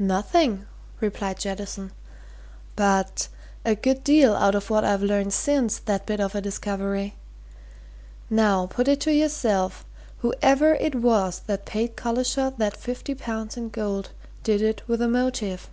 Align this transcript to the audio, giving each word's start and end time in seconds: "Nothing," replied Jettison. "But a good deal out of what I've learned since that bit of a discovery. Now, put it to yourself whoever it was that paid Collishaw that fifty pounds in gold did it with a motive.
"Nothing," 0.00 0.66
replied 1.00 1.38
Jettison. 1.38 1.92
"But 2.74 3.28
a 3.64 3.76
good 3.76 4.02
deal 4.02 4.34
out 4.34 4.56
of 4.56 4.70
what 4.70 4.84
I've 4.84 5.04
learned 5.04 5.32
since 5.32 5.78
that 5.78 6.04
bit 6.04 6.18
of 6.18 6.34
a 6.34 6.40
discovery. 6.40 7.14
Now, 8.28 8.66
put 8.66 8.88
it 8.88 8.98
to 9.02 9.12
yourself 9.14 9.84
whoever 10.16 10.74
it 10.74 10.96
was 10.96 11.42
that 11.46 11.64
paid 11.64 11.94
Collishaw 11.94 12.54
that 12.56 12.76
fifty 12.76 13.14
pounds 13.14 13.56
in 13.56 13.68
gold 13.68 14.10
did 14.42 14.62
it 14.62 14.82
with 14.88 15.00
a 15.00 15.06
motive. 15.06 15.70